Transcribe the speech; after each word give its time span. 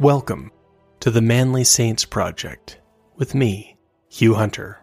Welcome 0.00 0.50
to 1.00 1.10
the 1.10 1.20
Manly 1.20 1.62
Saints 1.62 2.06
Project 2.06 2.78
with 3.16 3.34
me, 3.34 3.76
Hugh 4.08 4.32
Hunter. 4.32 4.80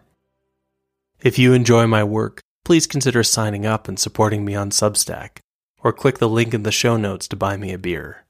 If 1.20 1.40
you 1.40 1.54
enjoy 1.54 1.88
my 1.88 2.04
work, 2.04 2.40
please 2.64 2.86
consider 2.86 3.24
signing 3.24 3.66
up 3.66 3.88
and 3.88 3.98
supporting 3.98 4.44
me 4.44 4.54
on 4.54 4.70
Substack, 4.70 5.38
or 5.80 5.92
click 5.92 6.18
the 6.18 6.28
link 6.28 6.54
in 6.54 6.62
the 6.62 6.70
show 6.70 6.96
notes 6.96 7.26
to 7.26 7.36
buy 7.36 7.56
me 7.56 7.72
a 7.72 7.78
beer. 7.78 8.26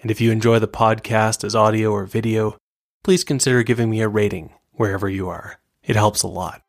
And 0.00 0.10
if 0.10 0.18
you 0.18 0.30
enjoy 0.30 0.60
the 0.60 0.66
podcast 0.66 1.44
as 1.44 1.54
audio 1.54 1.92
or 1.92 2.06
video, 2.06 2.56
please 3.02 3.22
consider 3.22 3.62
giving 3.62 3.90
me 3.90 4.00
a 4.00 4.08
rating 4.08 4.54
wherever 4.72 5.10
you 5.10 5.28
are. 5.28 5.60
It 5.82 5.94
helps 5.94 6.22
a 6.22 6.26
lot. 6.26 6.62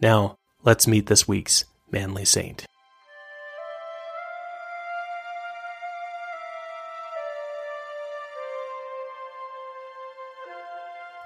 Now, 0.00 0.36
let's 0.62 0.86
meet 0.86 1.08
this 1.08 1.26
week's 1.26 1.64
Manly 1.90 2.24
Saint. 2.24 2.68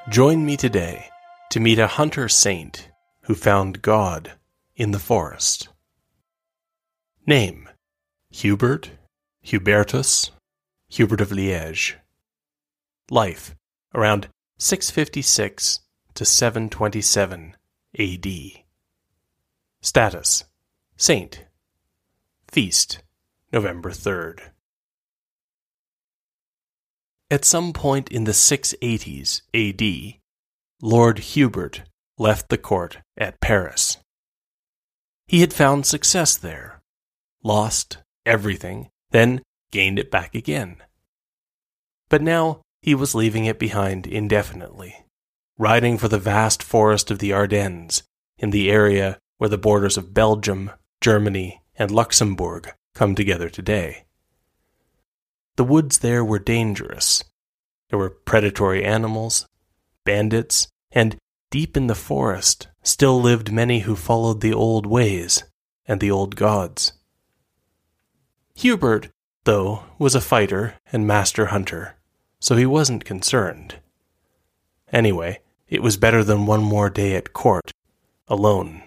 Join 0.09 0.47
me 0.47 0.57
today 0.57 1.11
to 1.51 1.59
meet 1.59 1.81
a 1.81 1.89
hunter 1.89 2.29
saint 2.29 2.91
who 3.23 3.35
found 3.35 3.83
God 3.83 4.35
in 4.77 4.93
the 4.93 5.01
forest. 5.01 5.69
Name 7.27 7.69
Hubert, 8.31 8.91
Hubertus, 9.45 10.31
Hubert 10.89 11.21
of 11.21 11.31
Liège. 11.31 11.95
Life 13.11 13.57
around 13.93 14.29
656 14.59 15.81
to 16.15 16.25
727 16.25 17.57
AD. 17.99 18.27
Status 19.81 20.45
Saint. 20.97 21.47
Feast 22.47 23.03
November 23.53 23.91
3rd. 23.91 24.51
At 27.29 27.45
some 27.45 27.73
point 27.73 28.09
in 28.11 28.23
the 28.23 28.33
680s 28.33 29.43
AD, 29.53 30.21
Lord 30.81 31.19
Hubert 31.19 31.83
left 32.19 32.49
the 32.49 32.59
court 32.59 32.99
at 33.17 33.41
Paris. 33.41 33.97
He 35.27 35.41
had 35.41 35.53
found 35.53 35.87
success 35.87 36.37
there, 36.37 36.83
lost 37.43 37.99
everything, 38.25 38.91
then 39.11 39.43
gained 39.73 39.99
it 39.99 40.09
back 40.09 40.37
again. 40.37 40.77
But 42.09 42.23
now 42.23 42.61
he 42.81 42.95
was 42.95 43.17
leaving 43.17 43.45
it 43.47 43.59
behind 43.59 44.07
indefinitely, 44.07 45.05
riding 45.59 45.99
for 45.99 46.07
the 46.07 46.21
vast 46.21 46.63
forest 46.63 47.11
of 47.11 47.19
the 47.19 47.33
Ardennes 47.33 48.05
in 48.39 48.51
the 48.51 48.71
area 48.71 49.19
where 49.39 49.51
the 49.51 49.59
borders 49.59 49.97
of 49.97 50.15
Belgium, 50.15 50.71
Germany, 51.01 51.61
and 51.75 51.91
Luxembourg 51.91 52.73
come 52.95 53.17
together 53.17 53.49
today. 53.49 54.06
The 55.57 55.65
woods 55.65 55.99
there 55.99 56.25
were 56.25 56.39
dangerous. 56.39 57.25
There 57.89 57.99
were 57.99 58.11
predatory 58.11 58.85
animals, 58.85 59.47
bandits, 60.05 60.69
and 60.93 61.17
deep 61.51 61.77
in 61.77 61.87
the 61.87 61.95
forest 61.95 62.69
still 62.83 63.21
lived 63.21 63.51
many 63.51 63.81
who 63.81 63.97
followed 63.97 64.43
the 64.43 64.53
old 64.53 64.87
ways 64.87 65.45
and 65.87 66.01
the 66.01 66.11
old 66.11 66.37
gods. 66.37 66.93
Hubert, 68.55 69.09
though, 69.45 69.85
was 69.99 70.15
a 70.15 70.21
fighter 70.21 70.75
and 70.93 71.07
master 71.07 71.47
hunter, 71.47 71.97
so 72.39 72.57
he 72.57 72.67
wasn't 72.67 73.05
concerned. 73.05 73.77
Anyway, 74.93 75.41
it 75.69 75.83
was 75.83 75.97
better 75.97 76.23
than 76.23 76.47
one 76.47 76.63
more 76.63 76.91
day 76.91 77.15
at 77.15 77.33
court, 77.33 77.73
alone. 78.29 78.83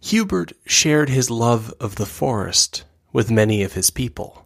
Hubert 0.00 0.52
shared 0.66 1.08
his 1.08 1.30
love 1.30 1.72
of 1.80 1.96
the 1.96 2.06
forest 2.06 2.84
with 3.12 3.30
many 3.30 3.62
of 3.62 3.72
his 3.72 3.90
people. 3.90 4.43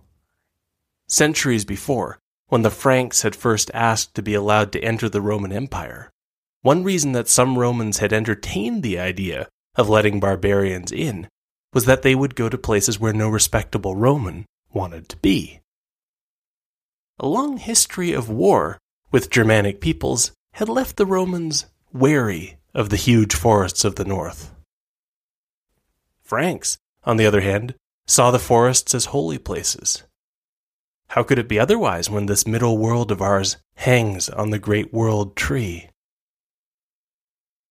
Centuries 1.08 1.64
before, 1.64 2.18
when 2.48 2.62
the 2.62 2.70
Franks 2.70 3.22
had 3.22 3.34
first 3.34 3.70
asked 3.72 4.14
to 4.14 4.22
be 4.22 4.34
allowed 4.34 4.72
to 4.72 4.82
enter 4.82 5.08
the 5.08 5.22
Roman 5.22 5.52
Empire, 5.52 6.10
one 6.60 6.84
reason 6.84 7.12
that 7.12 7.28
some 7.28 7.58
Romans 7.58 7.98
had 7.98 8.12
entertained 8.12 8.82
the 8.82 8.98
idea 8.98 9.48
of 9.74 9.88
letting 9.88 10.20
barbarians 10.20 10.92
in 10.92 11.28
was 11.72 11.86
that 11.86 12.02
they 12.02 12.14
would 12.14 12.34
go 12.34 12.48
to 12.48 12.58
places 12.58 13.00
where 13.00 13.12
no 13.12 13.28
respectable 13.28 13.96
Roman 13.96 14.44
wanted 14.72 15.08
to 15.08 15.16
be. 15.16 15.60
A 17.18 17.26
long 17.26 17.56
history 17.56 18.12
of 18.12 18.28
war 18.28 18.78
with 19.10 19.30
Germanic 19.30 19.80
peoples 19.80 20.32
had 20.54 20.68
left 20.68 20.96
the 20.96 21.06
Romans 21.06 21.66
wary 21.92 22.58
of 22.74 22.90
the 22.90 22.96
huge 22.96 23.34
forests 23.34 23.84
of 23.84 23.94
the 23.94 24.04
north. 24.04 24.54
Franks, 26.22 26.76
on 27.04 27.16
the 27.16 27.26
other 27.26 27.40
hand, 27.40 27.74
saw 28.06 28.30
the 28.30 28.38
forests 28.38 28.94
as 28.94 29.06
holy 29.06 29.38
places 29.38 30.04
how 31.08 31.22
could 31.22 31.38
it 31.38 31.48
be 31.48 31.58
otherwise 31.58 32.10
when 32.10 32.26
this 32.26 32.46
middle 32.46 32.76
world 32.76 33.10
of 33.10 33.22
ours 33.22 33.56
hangs 33.76 34.28
on 34.28 34.50
the 34.50 34.58
great 34.58 34.92
world 34.92 35.34
tree? 35.36 35.88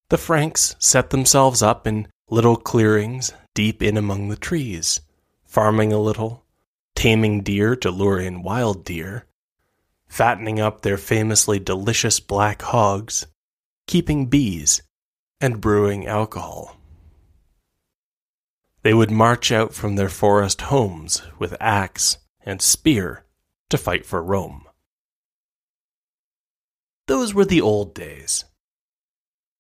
The 0.09 0.17
Franks 0.17 0.75
set 0.79 1.11
themselves 1.11 1.61
up 1.61 1.85
in 1.85 2.07
little 2.29 2.55
clearings 2.55 3.33
deep 3.53 3.83
in 3.83 3.95
among 3.95 4.29
the 4.29 4.37
trees, 4.37 5.01
farming 5.45 5.93
a 5.93 5.99
little, 5.99 6.45
taming 6.95 7.41
deer 7.41 7.75
to 7.75 7.91
lure 7.91 8.19
in 8.19 8.41
wild 8.41 8.83
deer, 8.83 9.25
fattening 10.07 10.59
up 10.59 10.81
their 10.81 10.97
famously 10.97 11.59
delicious 11.59 12.19
black 12.19 12.63
hogs, 12.63 13.27
keeping 13.85 14.25
bees, 14.25 14.81
and 15.39 15.61
brewing 15.61 16.07
alcohol. 16.07 16.75
They 18.81 18.93
would 18.95 19.11
march 19.11 19.51
out 19.51 19.73
from 19.75 19.95
their 19.95 20.09
forest 20.09 20.61
homes 20.61 21.21
with 21.37 21.55
axe 21.59 22.17
and 22.41 22.61
spear 22.61 23.25
to 23.69 23.77
fight 23.77 24.05
for 24.05 24.23
Rome. 24.23 24.65
Those 27.07 27.33
were 27.33 27.45
the 27.45 27.61
old 27.61 27.93
days. 27.93 28.45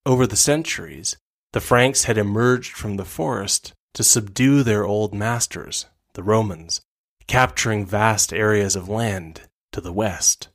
Over 0.05 0.27
the 0.27 0.35
centuries, 0.35 1.17
the 1.53 1.61
Franks 1.61 2.03
had 2.03 2.17
emerged 2.17 2.73
from 2.73 2.97
the 2.97 3.05
forest 3.05 3.73
to 3.93 4.03
subdue 4.03 4.63
their 4.63 4.85
old 4.85 5.13
masters, 5.13 5.85
the 6.13 6.23
Romans, 6.23 6.81
capturing 7.27 7.85
vast 7.85 8.33
areas 8.33 8.75
of 8.75 8.89
land 8.89 9.41
to 9.71 9.81
the 9.81 9.93
west. 9.93 10.49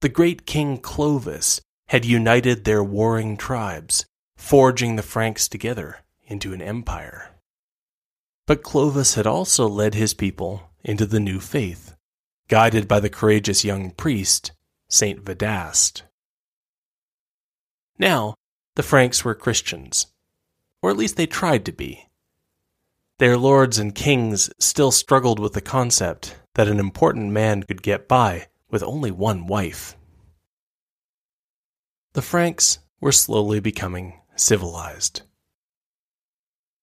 The 0.00 0.08
great 0.08 0.46
king 0.46 0.78
Clovis 0.78 1.60
had 1.88 2.04
united 2.04 2.64
their 2.64 2.82
warring 2.82 3.36
tribes, 3.36 4.06
forging 4.36 4.96
the 4.96 5.02
Franks 5.02 5.48
together 5.48 5.98
into 6.26 6.52
an 6.52 6.62
empire. 6.62 7.30
But 8.46 8.62
Clovis 8.62 9.14
had 9.14 9.26
also 9.26 9.68
led 9.68 9.94
his 9.94 10.14
people 10.14 10.71
into 10.84 11.06
the 11.06 11.20
new 11.20 11.40
faith, 11.40 11.94
guided 12.48 12.88
by 12.88 13.00
the 13.00 13.10
courageous 13.10 13.64
young 13.64 13.90
priest, 13.90 14.52
Saint 14.88 15.20
Vedast. 15.24 16.02
Now, 17.98 18.34
the 18.74 18.82
Franks 18.82 19.24
were 19.24 19.34
Christians, 19.34 20.06
or 20.82 20.90
at 20.90 20.96
least 20.96 21.16
they 21.16 21.26
tried 21.26 21.64
to 21.66 21.72
be. 21.72 22.08
Their 23.18 23.36
lords 23.36 23.78
and 23.78 23.94
kings 23.94 24.50
still 24.58 24.90
struggled 24.90 25.38
with 25.38 25.52
the 25.52 25.60
concept 25.60 26.36
that 26.54 26.68
an 26.68 26.80
important 26.80 27.30
man 27.30 27.62
could 27.62 27.82
get 27.82 28.08
by 28.08 28.48
with 28.70 28.82
only 28.82 29.10
one 29.10 29.46
wife. 29.46 29.96
The 32.14 32.22
Franks 32.22 32.78
were 33.00 33.12
slowly 33.12 33.60
becoming 33.60 34.20
civilized. 34.34 35.22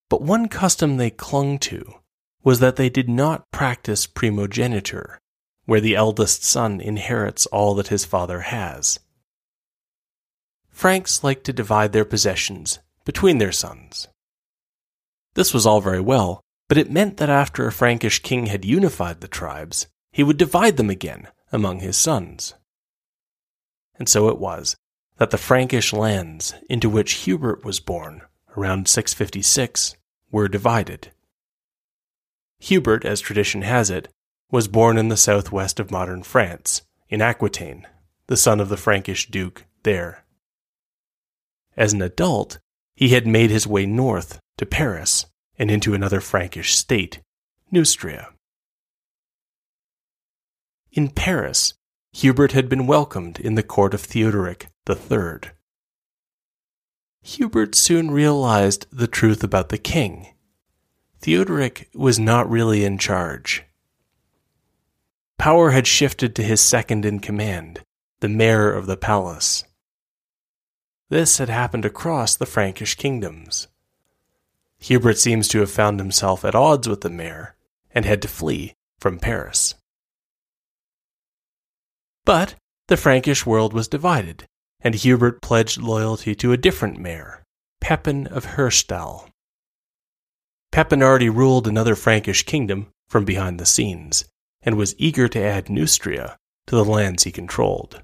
But 0.09 0.21
one 0.21 0.47
custom 0.47 0.97
they 0.97 1.11
clung 1.11 1.59
to 1.59 1.98
was 2.43 2.59
that 2.59 2.75
they 2.75 2.89
did 2.89 3.09
not 3.09 3.49
practice 3.51 4.07
primogeniture, 4.07 5.19
where 5.65 5.81
the 5.81 5.95
eldest 5.95 6.43
son 6.43 6.79
inherits 6.79 7.45
all 7.47 7.75
that 7.75 7.87
his 7.89 8.05
father 8.05 8.41
has. 8.41 8.99
Franks 10.69 11.23
liked 11.23 11.43
to 11.43 11.53
divide 11.53 11.91
their 11.91 12.05
possessions 12.05 12.79
between 13.03 13.37
their 13.37 13.51
sons. 13.51 14.07
This 15.33 15.53
was 15.53 15.65
all 15.65 15.81
very 15.81 16.01
well, 16.01 16.41
but 16.67 16.77
it 16.77 16.91
meant 16.91 17.17
that 17.17 17.29
after 17.29 17.67
a 17.67 17.71
Frankish 17.71 18.19
king 18.19 18.45
had 18.45 18.63
unified 18.63 19.21
the 19.21 19.27
tribes, 19.27 19.87
he 20.11 20.23
would 20.23 20.37
divide 20.37 20.77
them 20.77 20.89
again 20.89 21.27
among 21.51 21.79
his 21.79 21.97
sons. 21.97 22.53
And 23.97 24.07
so 24.07 24.29
it 24.29 24.39
was 24.39 24.77
that 25.17 25.31
the 25.31 25.37
Frankish 25.37 25.91
lands 25.91 26.53
into 26.69 26.89
which 26.89 27.25
Hubert 27.25 27.65
was 27.65 27.79
born 27.79 28.21
around 28.55 28.87
656 28.87 29.95
were 30.31 30.47
divided. 30.47 31.11
Hubert, 32.59 33.05
as 33.05 33.21
tradition 33.21 33.61
has 33.61 33.89
it, 33.89 34.09
was 34.51 34.67
born 34.67 34.97
in 34.97 35.09
the 35.09 35.17
southwest 35.17 35.79
of 35.79 35.91
modern 35.91 36.23
France, 36.23 36.81
in 37.07 37.21
Aquitaine, 37.21 37.87
the 38.27 38.37
son 38.37 38.59
of 38.59 38.69
the 38.69 38.77
Frankish 38.77 39.29
duke 39.29 39.65
there. 39.83 40.25
As 41.77 41.93
an 41.93 42.01
adult, 42.01 42.59
he 42.95 43.09
had 43.09 43.25
made 43.25 43.49
his 43.49 43.65
way 43.65 43.85
north 43.85 44.39
to 44.57 44.65
Paris 44.65 45.25
and 45.57 45.71
into 45.71 45.93
another 45.93 46.19
Frankish 46.19 46.75
state, 46.75 47.19
Neustria. 47.71 48.33
In 50.91 51.09
Paris, 51.09 51.73
Hubert 52.13 52.51
had 52.51 52.67
been 52.67 52.87
welcomed 52.87 53.39
in 53.39 53.55
the 53.55 53.63
court 53.63 53.93
of 53.93 54.01
Theodoric 54.01 54.67
III. 54.89 55.51
Hubert 57.21 57.75
soon 57.75 58.11
realized 58.11 58.87
the 58.91 59.07
truth 59.07 59.43
about 59.43 59.69
the 59.69 59.77
king 59.77 60.33
Theodoric 61.21 61.89
was 61.93 62.17
not 62.17 62.49
really 62.49 62.83
in 62.85 62.97
charge. 62.97 63.65
power 65.37 65.71
had 65.71 65.87
shifted 65.87 66.35
to 66.35 66.43
his 66.43 66.61
second 66.61 67.05
in 67.05 67.19
command, 67.19 67.81
the 68.19 68.29
mayor 68.29 68.71
of 68.73 68.85
the 68.85 68.97
palace. 68.97 69.63
This 71.09 71.37
had 71.37 71.49
happened 71.49 71.85
across 71.85 72.35
the 72.35 72.45
Frankish 72.45 72.95
kingdoms. 72.95 73.67
Hubert 74.79 75.17
seems 75.17 75.47
to 75.49 75.59
have 75.59 75.71
found 75.71 75.99
himself 75.99 76.45
at 76.45 76.55
odds 76.55 76.87
with 76.87 77.01
the 77.01 77.09
mayor 77.09 77.55
and 77.91 78.05
had 78.05 78.21
to 78.21 78.27
flee 78.27 78.73
from 78.99 79.17
Paris. 79.19 79.75
But 82.25 82.55
the 82.87 82.97
Frankish 82.97 83.45
world 83.45 83.73
was 83.73 83.87
divided, 83.87 84.45
and 84.81 84.93
Hubert 84.93 85.41
pledged 85.41 85.81
loyalty 85.81 86.35
to 86.35 86.51
a 86.51 86.57
different 86.57 86.99
mayor, 86.99 87.43
Pepin 87.81 88.27
of 88.27 88.45
Herstal. 88.45 89.28
Pepin 90.71 91.01
already 91.01 91.29
ruled 91.29 91.67
another 91.67 91.95
Frankish 91.95 92.43
kingdom 92.43 92.87
from 93.07 93.25
behind 93.25 93.59
the 93.59 93.65
scenes, 93.65 94.25
and 94.61 94.77
was 94.77 94.95
eager 94.97 95.27
to 95.27 95.41
add 95.41 95.69
Neustria 95.69 96.37
to 96.67 96.75
the 96.75 96.85
lands 96.85 97.23
he 97.23 97.31
controlled. 97.31 98.03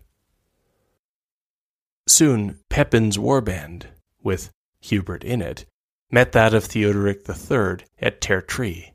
Soon, 2.08 2.60
Pepin's 2.70 3.18
warband, 3.18 3.88
with 4.24 4.52
Hubert 4.82 5.24
in 5.24 5.42
it, 5.42 5.66
met 6.12 6.32
that 6.32 6.54
of 6.54 6.66
Theodoric 6.66 7.28
III 7.28 7.86
at 8.00 8.22
Tertry. 8.22 8.94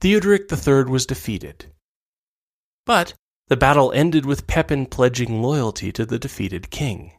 Theodoric 0.00 0.50
III 0.50 0.84
was 0.84 1.06
defeated. 1.06 1.66
But 2.84 3.14
the 3.48 3.56
battle 3.56 3.92
ended 3.92 4.26
with 4.26 4.46
Pepin 4.46 4.86
pledging 4.86 5.42
loyalty 5.42 5.92
to 5.92 6.04
the 6.04 6.18
defeated 6.18 6.70
king. 6.70 7.12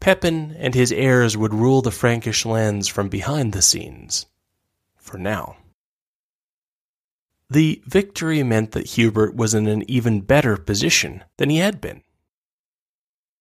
Pepin 0.00 0.56
and 0.58 0.74
his 0.74 0.90
heirs 0.90 1.36
would 1.36 1.52
rule 1.52 1.82
the 1.82 1.90
Frankish 1.90 2.46
lands 2.46 2.88
from 2.88 3.08
behind 3.08 3.52
the 3.52 3.62
scenes, 3.62 4.26
for 4.96 5.18
now. 5.18 5.56
The 7.50 7.82
victory 7.84 8.42
meant 8.42 8.72
that 8.72 8.86
Hubert 8.86 9.34
was 9.34 9.54
in 9.54 9.66
an 9.66 9.88
even 9.90 10.20
better 10.20 10.56
position 10.56 11.24
than 11.36 11.50
he 11.50 11.58
had 11.58 11.80
been. 11.80 12.02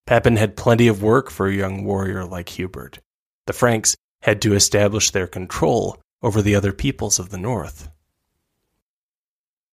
Pepin 0.05 0.35
had 0.35 0.57
plenty 0.57 0.87
of 0.87 1.03
work 1.03 1.29
for 1.29 1.47
a 1.47 1.55
young 1.55 1.85
warrior 1.85 2.25
like 2.25 2.49
Hubert. 2.49 2.99
The 3.45 3.53
Franks 3.53 3.95
had 4.23 4.41
to 4.41 4.55
establish 4.55 5.11
their 5.11 5.27
control 5.27 6.01
over 6.21 6.41
the 6.41 6.55
other 6.55 6.73
peoples 6.73 7.19
of 7.19 7.29
the 7.29 7.37
north. 7.37 7.89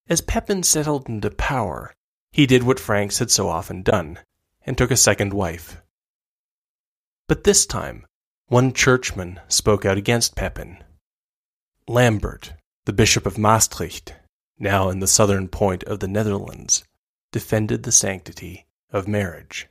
As 0.09 0.21
Pepin 0.21 0.62
settled 0.62 1.09
into 1.09 1.31
power, 1.31 1.94
he 2.31 2.47
did 2.47 2.62
what 2.62 2.79
Franks 2.79 3.19
had 3.19 3.31
so 3.31 3.49
often 3.49 3.83
done, 3.83 4.19
and 4.65 4.79
took 4.79 4.91
a 4.91 4.97
second 4.97 5.33
wife. 5.33 5.83
But 7.28 7.44
this 7.44 7.67
time, 7.67 8.06
one 8.46 8.73
churchman 8.73 9.40
spoke 9.49 9.84
out 9.84 9.99
against 9.99 10.37
Pepin. 10.37 10.84
Lambert, 11.88 12.55
the 12.84 12.93
Bishop 12.93 13.26
of 13.26 13.37
Maastricht, 13.37 14.14
now 14.58 14.88
in 14.88 15.00
the 15.00 15.08
southern 15.08 15.49
point 15.49 15.82
of 15.84 15.99
the 15.99 16.08
Netherlands, 16.08 16.84
defended 17.32 17.82
the 17.82 17.93
sanctity 17.93 18.67
of 18.93 19.08
marriage. 19.08 19.69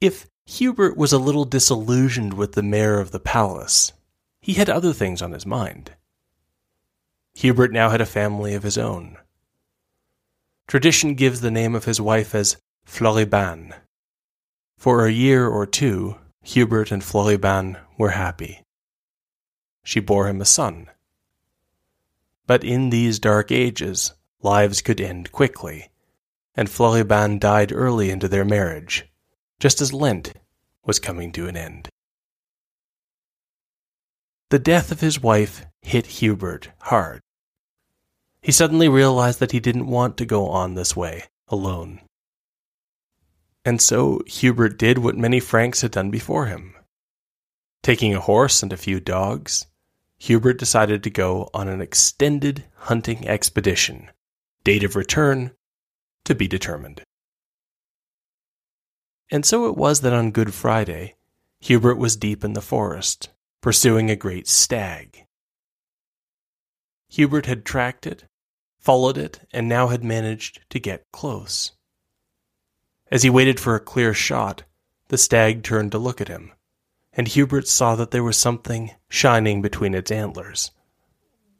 If 0.00 0.26
Hubert 0.46 0.96
was 0.96 1.12
a 1.12 1.18
little 1.18 1.44
disillusioned 1.44 2.34
with 2.34 2.52
the 2.52 2.62
mayor 2.62 2.98
of 2.98 3.12
the 3.12 3.20
palace, 3.20 3.92
he 4.40 4.54
had 4.54 4.68
other 4.68 4.92
things 4.92 5.22
on 5.22 5.30
his 5.30 5.46
mind. 5.46 5.92
Hubert 7.34 7.72
now 7.72 7.90
had 7.90 8.00
a 8.00 8.06
family 8.06 8.54
of 8.54 8.64
his 8.64 8.76
own. 8.76 9.16
Tradition 10.66 11.14
gives 11.14 11.40
the 11.40 11.50
name 11.50 11.76
of 11.76 11.84
his 11.84 12.00
wife 12.00 12.34
as 12.34 12.56
Floribane, 12.84 13.74
for 14.82 15.06
a 15.06 15.12
year 15.12 15.46
or 15.46 15.64
two, 15.64 16.16
Hubert 16.42 16.90
and 16.90 17.02
Floribane 17.02 17.78
were 17.96 18.10
happy. 18.10 18.64
She 19.84 20.00
bore 20.00 20.26
him 20.26 20.40
a 20.40 20.44
son. 20.44 20.90
But 22.48 22.64
in 22.64 22.90
these 22.90 23.20
dark 23.20 23.52
ages, 23.52 24.12
lives 24.42 24.82
could 24.82 25.00
end 25.00 25.30
quickly, 25.30 25.92
and 26.56 26.68
Floribane 26.68 27.38
died 27.38 27.70
early 27.70 28.10
into 28.10 28.26
their 28.26 28.44
marriage, 28.44 29.06
just 29.60 29.80
as 29.80 29.92
Lent 29.92 30.32
was 30.84 30.98
coming 30.98 31.30
to 31.30 31.46
an 31.46 31.56
end. 31.56 31.88
The 34.50 34.58
death 34.58 34.90
of 34.90 34.98
his 34.98 35.22
wife 35.22 35.64
hit 35.82 36.06
Hubert 36.18 36.70
hard. 36.80 37.20
He 38.40 38.50
suddenly 38.50 38.88
realized 38.88 39.38
that 39.38 39.52
he 39.52 39.60
didn't 39.60 39.86
want 39.86 40.16
to 40.16 40.26
go 40.26 40.48
on 40.48 40.74
this 40.74 40.96
way, 40.96 41.26
alone. 41.46 42.00
And 43.64 43.80
so 43.80 44.20
Hubert 44.26 44.78
did 44.78 44.98
what 44.98 45.16
many 45.16 45.38
Franks 45.38 45.82
had 45.82 45.92
done 45.92 46.10
before 46.10 46.46
him. 46.46 46.74
Taking 47.82 48.14
a 48.14 48.20
horse 48.20 48.62
and 48.62 48.72
a 48.72 48.76
few 48.76 49.00
dogs, 49.00 49.66
Hubert 50.18 50.58
decided 50.58 51.02
to 51.02 51.10
go 51.10 51.48
on 51.52 51.68
an 51.68 51.80
extended 51.80 52.64
hunting 52.74 53.26
expedition, 53.26 54.10
date 54.64 54.84
of 54.84 54.96
return 54.96 55.52
to 56.24 56.34
be 56.34 56.46
determined. 56.46 57.02
And 59.30 59.44
so 59.46 59.66
it 59.66 59.76
was 59.76 60.00
that 60.02 60.12
on 60.12 60.30
Good 60.30 60.54
Friday, 60.54 61.14
Hubert 61.60 61.96
was 61.96 62.16
deep 62.16 62.44
in 62.44 62.52
the 62.52 62.60
forest, 62.60 63.30
pursuing 63.60 64.10
a 64.10 64.16
great 64.16 64.46
stag. 64.46 65.24
Hubert 67.08 67.46
had 67.46 67.64
tracked 67.64 68.06
it, 68.06 68.24
followed 68.78 69.18
it, 69.18 69.40
and 69.52 69.68
now 69.68 69.88
had 69.88 70.04
managed 70.04 70.60
to 70.70 70.80
get 70.80 71.04
close. 71.12 71.72
As 73.12 73.22
he 73.22 73.28
waited 73.28 73.60
for 73.60 73.74
a 73.74 73.80
clear 73.80 74.14
shot, 74.14 74.62
the 75.08 75.18
stag 75.18 75.62
turned 75.62 75.92
to 75.92 75.98
look 75.98 76.22
at 76.22 76.28
him, 76.28 76.50
and 77.12 77.28
Hubert 77.28 77.68
saw 77.68 77.94
that 77.94 78.10
there 78.10 78.24
was 78.24 78.38
something 78.38 78.92
shining 79.10 79.60
between 79.60 79.94
its 79.94 80.10
antlers. 80.10 80.70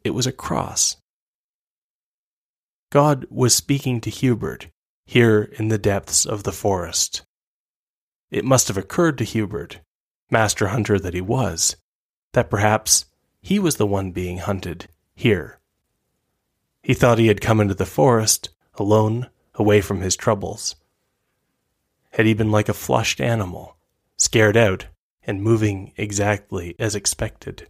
It 0.03 0.15
was 0.15 0.25
a 0.25 0.31
cross. 0.31 0.97
God 2.89 3.27
was 3.29 3.53
speaking 3.53 4.01
to 4.01 4.09
Hubert 4.09 4.69
here 5.05 5.43
in 5.59 5.67
the 5.67 5.77
depths 5.77 6.25
of 6.25 6.41
the 6.41 6.51
forest. 6.51 7.21
It 8.31 8.45
must 8.45 8.67
have 8.67 8.77
occurred 8.77 9.19
to 9.19 9.23
Hubert, 9.23 9.79
master 10.31 10.69
hunter 10.69 10.97
that 10.97 11.13
he 11.13 11.21
was, 11.21 11.75
that 12.31 12.49
perhaps 12.49 13.05
he 13.43 13.59
was 13.59 13.75
the 13.75 13.85
one 13.85 14.09
being 14.09 14.39
hunted 14.39 14.87
here. 15.13 15.59
He 16.81 16.95
thought 16.95 17.19
he 17.19 17.27
had 17.27 17.41
come 17.41 17.61
into 17.61 17.75
the 17.75 17.85
forest, 17.85 18.49
alone, 18.73 19.29
away 19.53 19.81
from 19.81 20.01
his 20.01 20.15
troubles 20.15 20.75
had 22.13 22.25
he 22.27 22.33
been 22.33 22.51
like 22.51 22.69
a 22.69 22.73
flushed 22.73 23.19
animal, 23.19 23.75
scared 24.17 24.55
out 24.55 24.87
and 25.23 25.41
moving 25.41 25.93
exactly 25.97 26.75
as 26.77 26.95
expected. 26.95 27.67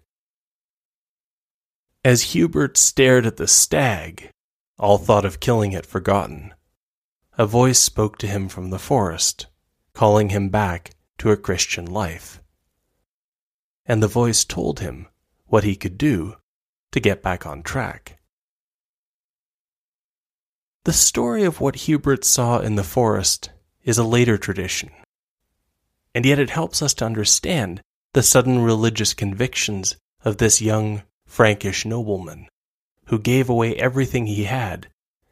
As 2.04 2.34
Hubert 2.34 2.78
stared 2.78 3.26
at 3.26 3.38
the 3.38 3.48
stag, 3.48 4.32
all 4.78 4.98
thought 4.98 5.24
of 5.24 5.40
killing 5.40 5.72
it 5.72 5.86
forgotten, 5.86 6.54
a 7.38 7.46
voice 7.46 7.80
spoke 7.80 8.18
to 8.18 8.28
him 8.28 8.50
from 8.50 8.70
the 8.70 8.80
forest, 8.80 9.48
calling 9.94 10.30
him 10.30 10.50
back 10.50 10.92
to 11.20 11.32
a 11.32 11.38
Christian 11.38 11.86
life. 11.86 12.42
And 13.86 14.04
the 14.04 14.10
voice 14.10 14.44
told 14.44 14.82
him 14.82 15.08
what 15.46 15.64
he 15.64 15.78
could 15.78 15.98
do 15.98 16.36
to 16.92 17.00
get 17.00 17.24
back 17.24 17.46
on 17.46 17.64
track. 17.64 18.20
The 20.84 20.94
story 20.94 21.44
of 21.44 21.62
what 21.62 21.88
Hubert 21.88 22.26
saw 22.26 22.60
in 22.60 22.76
the 22.76 22.84
forest 22.84 23.52
is 23.84 23.98
a 23.98 24.04
later 24.04 24.38
tradition. 24.38 24.90
And 26.16 26.26
yet 26.26 26.40
it 26.40 26.50
helps 26.50 26.82
us 26.82 26.94
to 26.96 27.06
understand 27.06 27.82
the 28.14 28.24
sudden 28.24 28.60
religious 28.60 29.14
convictions 29.14 29.98
of 30.24 30.38
this 30.38 30.62
young 30.62 31.04
Frankish 31.26 31.86
nobleman, 31.86 32.48
who 33.06 33.20
gave 33.20 33.50
away 33.50 33.76
everything 33.76 34.28
he 34.28 34.44
had 34.44 34.88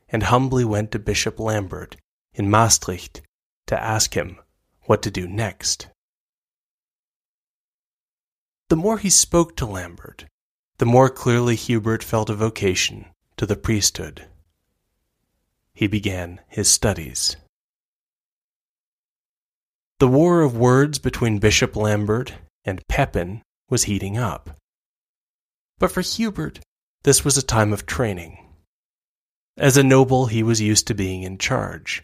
and 0.10 0.24
humbly 0.24 0.66
went 0.66 0.92
to 0.92 1.00
Bishop 1.00 1.40
Lambert 1.40 1.96
in 2.34 2.50
Maastricht 2.50 3.22
to 3.68 3.82
ask 3.82 4.16
him 4.16 4.38
what 4.84 5.02
to 5.04 5.12
do 5.12 5.28
next. 5.28 5.88
The 8.70 8.76
more 8.76 8.98
he 8.98 9.10
spoke 9.10 9.56
to 9.58 9.66
Lambert, 9.66 10.26
the 10.78 10.86
more 10.86 11.10
clearly 11.10 11.56
Hubert 11.56 12.04
felt 12.04 12.30
a 12.30 12.36
vocation 12.36 13.06
to 13.38 13.46
the 13.46 13.56
priesthood. 13.56 14.28
He 15.74 15.88
began 15.88 16.42
his 16.48 16.70
studies. 16.70 17.38
The 20.02 20.08
war 20.08 20.42
of 20.42 20.58
words 20.58 20.98
between 20.98 21.38
Bishop 21.38 21.76
Lambert 21.76 22.34
and 22.66 22.82
Pepin 22.88 23.44
was 23.70 23.84
heating 23.84 24.18
up. 24.18 24.58
But 25.78 25.92
for 25.92 26.02
Hubert, 26.02 26.60
this 27.04 27.24
was 27.24 27.38
a 27.38 27.44
time 27.44 27.72
of 27.72 27.86
training. 27.86 28.44
As 29.58 29.78
a 29.78 29.84
noble, 29.84 30.26
he 30.26 30.42
was 30.42 30.60
used 30.60 30.88
to 30.88 30.96
being 30.96 31.22
in 31.22 31.38
charge. 31.38 32.02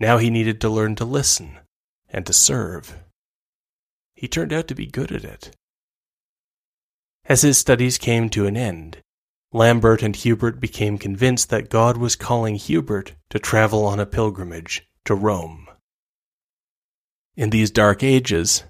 Now 0.00 0.18
he 0.18 0.30
needed 0.30 0.60
to 0.62 0.68
learn 0.68 0.96
to 0.96 1.04
listen 1.04 1.60
and 2.08 2.26
to 2.26 2.32
serve. 2.32 3.04
He 4.16 4.26
turned 4.26 4.52
out 4.52 4.66
to 4.66 4.74
be 4.74 4.86
good 4.86 5.12
at 5.12 5.22
it. 5.22 5.54
As 7.24 7.42
his 7.42 7.56
studies 7.56 7.98
came 7.98 8.28
to 8.30 8.46
an 8.46 8.56
end, 8.56 8.98
Lambert 9.52 10.02
and 10.02 10.16
Hubert 10.16 10.58
became 10.58 10.98
convinced 10.98 11.50
that 11.50 11.70
God 11.70 11.96
was 11.96 12.16
calling 12.16 12.56
Hubert 12.56 13.14
to 13.28 13.38
travel 13.38 13.84
on 13.84 14.00
a 14.00 14.06
pilgrimage 14.06 14.88
to 15.04 15.14
Rome. 15.14 15.68
In 17.40 17.48
these 17.48 17.70
dark 17.70 18.02
ages, 18.02 18.64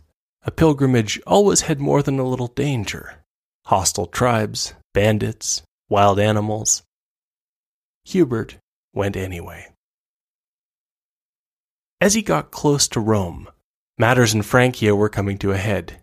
a 0.44 0.52
pilgrimage 0.52 1.20
always 1.26 1.62
had 1.62 1.80
more 1.80 2.04
than 2.04 2.20
a 2.20 2.24
little 2.24 2.46
danger 2.46 3.24
hostile 3.64 4.06
tribes, 4.06 4.74
bandits, 4.94 5.64
wild 5.88 6.20
animals. 6.20 6.84
Hubert 8.04 8.58
went 8.94 9.16
anyway. 9.16 9.72
As 12.00 12.14
he 12.14 12.22
got 12.22 12.52
close 12.52 12.86
to 12.88 13.00
Rome, 13.00 13.48
matters 13.98 14.34
in 14.34 14.42
Francia 14.42 14.94
were 14.94 15.08
coming 15.08 15.36
to 15.38 15.50
a 15.50 15.56
head. 15.56 16.00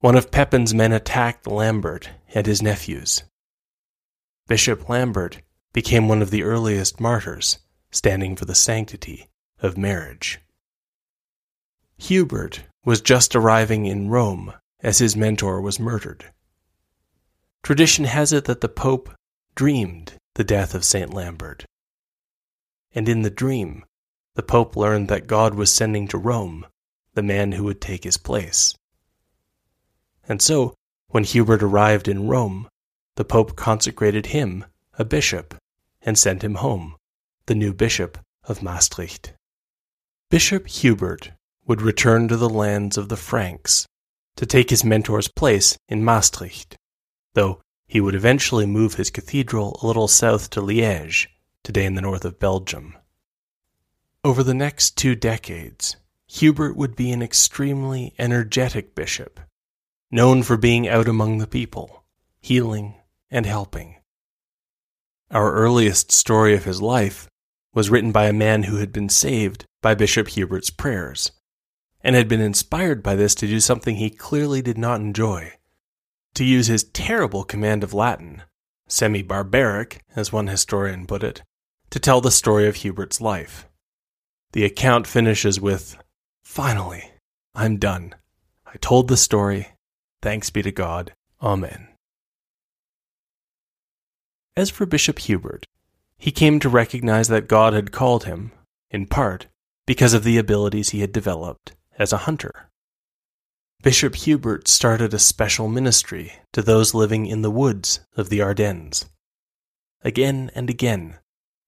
One 0.00 0.14
of 0.14 0.30
Pepin's 0.30 0.74
men 0.74 0.92
attacked 0.92 1.46
Lambert 1.46 2.10
and 2.34 2.46
his 2.46 2.60
nephews. 2.60 3.22
Bishop 4.46 4.90
Lambert 4.90 5.40
became 5.72 6.06
one 6.06 6.20
of 6.20 6.30
the 6.30 6.42
earliest 6.42 7.00
martyrs, 7.00 7.60
standing 7.90 8.36
for 8.36 8.44
the 8.44 8.54
sanctity 8.54 9.30
of 9.62 9.78
marriage. 9.78 10.38
Hubert 11.98 12.64
was 12.84 13.00
just 13.00 13.34
arriving 13.34 13.86
in 13.86 14.08
Rome 14.08 14.52
as 14.80 14.98
his 14.98 15.16
mentor 15.16 15.60
was 15.60 15.80
murdered. 15.80 16.26
Tradition 17.62 18.04
has 18.04 18.32
it 18.32 18.44
that 18.44 18.60
the 18.60 18.68
Pope 18.68 19.12
dreamed 19.54 20.14
the 20.34 20.44
death 20.44 20.74
of 20.74 20.84
St. 20.84 21.12
Lambert. 21.12 21.64
And 22.94 23.08
in 23.08 23.22
the 23.22 23.30
dream, 23.30 23.84
the 24.34 24.42
Pope 24.42 24.76
learned 24.76 25.08
that 25.08 25.26
God 25.26 25.54
was 25.54 25.72
sending 25.72 26.06
to 26.08 26.18
Rome 26.18 26.66
the 27.14 27.22
man 27.22 27.52
who 27.52 27.64
would 27.64 27.80
take 27.80 28.04
his 28.04 28.18
place. 28.18 28.74
And 30.28 30.42
so, 30.42 30.74
when 31.08 31.24
Hubert 31.24 31.62
arrived 31.62 32.08
in 32.08 32.28
Rome, 32.28 32.68
the 33.16 33.24
Pope 33.24 33.56
consecrated 33.56 34.26
him 34.26 34.66
a 34.98 35.04
bishop 35.04 35.54
and 36.02 36.18
sent 36.18 36.44
him 36.44 36.56
home, 36.56 36.96
the 37.46 37.54
new 37.54 37.72
bishop 37.72 38.18
of 38.44 38.62
Maastricht. 38.62 39.32
Bishop 40.30 40.66
Hubert 40.68 41.32
would 41.66 41.82
return 41.82 42.28
to 42.28 42.36
the 42.36 42.48
lands 42.48 42.96
of 42.96 43.08
the 43.08 43.16
Franks 43.16 43.86
to 44.36 44.46
take 44.46 44.70
his 44.70 44.84
mentor's 44.84 45.28
place 45.28 45.76
in 45.88 46.04
Maastricht, 46.04 46.76
though 47.34 47.60
he 47.86 48.00
would 48.00 48.14
eventually 48.14 48.66
move 48.66 48.94
his 48.94 49.10
cathedral 49.10 49.78
a 49.82 49.86
little 49.86 50.08
south 50.08 50.50
to 50.50 50.60
Liège, 50.60 51.26
today 51.62 51.84
in 51.84 51.94
the 51.94 52.02
north 52.02 52.24
of 52.24 52.38
Belgium. 52.38 52.96
Over 54.24 54.42
the 54.42 54.54
next 54.54 54.96
two 54.96 55.14
decades, 55.14 55.96
Hubert 56.28 56.76
would 56.76 56.96
be 56.96 57.12
an 57.12 57.22
extremely 57.22 58.14
energetic 58.18 58.94
bishop, 58.94 59.40
known 60.10 60.42
for 60.42 60.56
being 60.56 60.88
out 60.88 61.08
among 61.08 61.38
the 61.38 61.46
people, 61.46 62.04
healing 62.40 62.94
and 63.30 63.46
helping. 63.46 63.96
Our 65.30 65.52
earliest 65.52 66.12
story 66.12 66.54
of 66.54 66.64
his 66.64 66.82
life 66.82 67.28
was 67.74 67.90
written 67.90 68.12
by 68.12 68.26
a 68.26 68.32
man 68.32 68.64
who 68.64 68.76
had 68.76 68.92
been 68.92 69.08
saved 69.08 69.64
by 69.82 69.94
Bishop 69.94 70.28
Hubert's 70.28 70.70
prayers, 70.70 71.30
and 72.06 72.14
had 72.14 72.28
been 72.28 72.40
inspired 72.40 73.02
by 73.02 73.16
this 73.16 73.34
to 73.34 73.48
do 73.48 73.58
something 73.58 73.96
he 73.96 74.08
clearly 74.08 74.62
did 74.62 74.78
not 74.78 75.00
enjoy 75.00 75.52
to 76.34 76.44
use 76.44 76.68
his 76.68 76.84
terrible 76.84 77.42
command 77.42 77.82
of 77.82 77.92
Latin, 77.92 78.42
semi 78.86 79.22
barbaric, 79.22 80.04
as 80.14 80.32
one 80.32 80.46
historian 80.46 81.04
put 81.04 81.24
it, 81.24 81.42
to 81.90 81.98
tell 81.98 82.20
the 82.20 82.30
story 82.30 82.68
of 82.68 82.76
Hubert's 82.76 83.20
life. 83.20 83.66
The 84.52 84.64
account 84.64 85.08
finishes 85.08 85.60
with 85.60 85.96
Finally, 86.44 87.10
I'm 87.56 87.76
done. 87.76 88.14
I 88.64 88.76
told 88.76 89.08
the 89.08 89.16
story. 89.16 89.70
Thanks 90.22 90.48
be 90.50 90.62
to 90.62 90.70
God. 90.70 91.12
Amen. 91.42 91.88
As 94.56 94.70
for 94.70 94.86
Bishop 94.86 95.18
Hubert, 95.18 95.66
he 96.18 96.30
came 96.30 96.60
to 96.60 96.68
recognize 96.68 97.26
that 97.28 97.48
God 97.48 97.72
had 97.72 97.90
called 97.90 98.24
him, 98.24 98.52
in 98.92 99.06
part, 99.06 99.48
because 99.86 100.14
of 100.14 100.22
the 100.22 100.38
abilities 100.38 100.90
he 100.90 101.00
had 101.00 101.10
developed 101.10 101.75
as 101.98 102.12
a 102.12 102.18
hunter. 102.18 102.70
Bishop 103.82 104.14
Hubert 104.16 104.68
started 104.68 105.14
a 105.14 105.18
special 105.18 105.68
ministry 105.68 106.32
to 106.52 106.62
those 106.62 106.94
living 106.94 107.26
in 107.26 107.42
the 107.42 107.50
woods 107.50 108.00
of 108.16 108.28
the 108.28 108.40
Ardennes. 108.40 109.06
Again 110.02 110.50
and 110.54 110.68
again, 110.70 111.18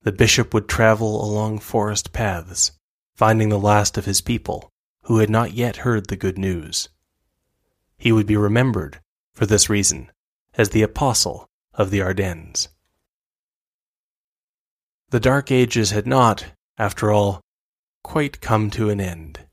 the 0.02 0.12
bishop 0.12 0.54
would 0.54 0.68
travel 0.68 1.24
along 1.24 1.58
forest 1.58 2.12
paths, 2.12 2.72
finding 3.16 3.48
the 3.48 3.58
last 3.58 3.98
of 3.98 4.04
his 4.04 4.20
people 4.20 4.70
who 5.02 5.18
had 5.18 5.30
not 5.30 5.52
yet 5.52 5.78
heard 5.78 6.08
the 6.08 6.16
good 6.16 6.38
news. 6.38 6.88
He 7.96 8.12
would 8.12 8.26
be 8.26 8.36
remembered, 8.36 9.00
for 9.34 9.46
this 9.46 9.68
reason, 9.68 10.10
as 10.54 10.70
the 10.70 10.82
apostle 10.82 11.48
of 11.74 11.90
the 11.90 12.02
Ardennes. 12.02 12.68
The 15.10 15.20
Dark 15.20 15.50
Ages 15.50 15.90
had 15.90 16.06
not, 16.06 16.46
after 16.76 17.10
all, 17.10 17.40
quite 18.04 18.40
come 18.40 18.70
to 18.70 18.90
an 18.90 19.00
end. 19.00 19.47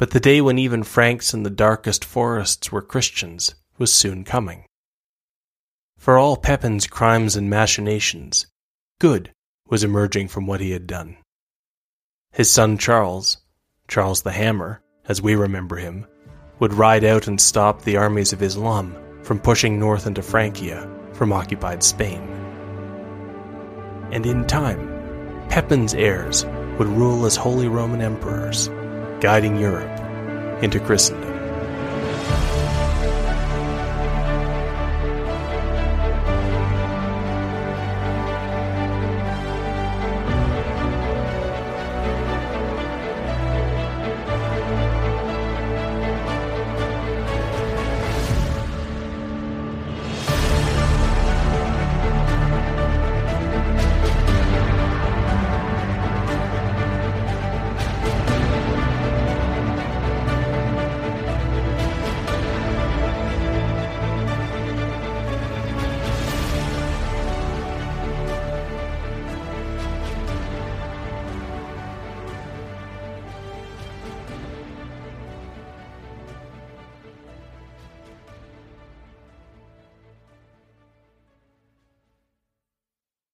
But 0.00 0.12
the 0.12 0.18
day 0.18 0.40
when 0.40 0.58
even 0.58 0.82
Franks 0.82 1.34
in 1.34 1.42
the 1.42 1.50
darkest 1.50 2.06
forests 2.06 2.72
were 2.72 2.80
Christians 2.80 3.54
was 3.76 3.92
soon 3.92 4.24
coming. 4.24 4.64
For 5.98 6.16
all 6.16 6.38
Pepin's 6.38 6.86
crimes 6.86 7.36
and 7.36 7.50
machinations, 7.50 8.46
good 8.98 9.30
was 9.68 9.84
emerging 9.84 10.28
from 10.28 10.46
what 10.46 10.62
he 10.62 10.70
had 10.70 10.86
done. 10.86 11.18
His 12.32 12.50
son 12.50 12.78
Charles, 12.78 13.36
Charles 13.88 14.22
the 14.22 14.32
Hammer, 14.32 14.80
as 15.06 15.20
we 15.20 15.34
remember 15.34 15.76
him, 15.76 16.06
would 16.60 16.72
ride 16.72 17.04
out 17.04 17.28
and 17.28 17.38
stop 17.38 17.82
the 17.82 17.98
armies 17.98 18.32
of 18.32 18.42
Islam 18.42 18.96
from 19.22 19.38
pushing 19.38 19.78
north 19.78 20.06
into 20.06 20.22
Francia 20.22 20.90
from 21.12 21.30
occupied 21.30 21.82
Spain. 21.82 22.22
And 24.12 24.24
in 24.24 24.46
time, 24.46 25.44
Pepin's 25.50 25.92
heirs 25.92 26.46
would 26.78 26.88
rule 26.88 27.26
as 27.26 27.36
Holy 27.36 27.68
Roman 27.68 28.00
Emperors 28.00 28.70
guiding 29.20 29.56
Europe 29.56 29.90
into 30.62 30.80
Christendom. 30.80 31.29